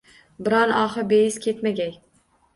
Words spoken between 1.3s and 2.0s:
ketmagay